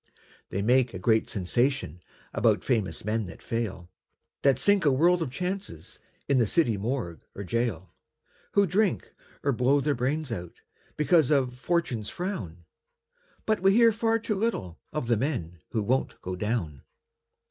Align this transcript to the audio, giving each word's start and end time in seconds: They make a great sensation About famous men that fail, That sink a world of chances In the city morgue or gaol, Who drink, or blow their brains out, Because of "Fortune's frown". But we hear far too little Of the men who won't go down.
They 0.49 0.63
make 0.63 0.95
a 0.95 0.97
great 0.97 1.29
sensation 1.29 2.01
About 2.33 2.63
famous 2.63 3.05
men 3.05 3.27
that 3.27 3.43
fail, 3.43 3.91
That 4.41 4.57
sink 4.57 4.83
a 4.83 4.91
world 4.91 5.21
of 5.21 5.29
chances 5.29 5.99
In 6.27 6.39
the 6.39 6.47
city 6.47 6.75
morgue 6.75 7.23
or 7.35 7.43
gaol, 7.43 7.93
Who 8.53 8.65
drink, 8.65 9.13
or 9.43 9.51
blow 9.51 9.79
their 9.79 9.93
brains 9.93 10.31
out, 10.31 10.61
Because 10.97 11.29
of 11.29 11.59
"Fortune's 11.59 12.09
frown". 12.09 12.65
But 13.45 13.59
we 13.59 13.73
hear 13.73 13.91
far 13.91 14.17
too 14.17 14.33
little 14.33 14.79
Of 14.91 15.05
the 15.05 15.17
men 15.17 15.59
who 15.69 15.83
won't 15.83 16.19
go 16.23 16.35
down. 16.35 16.81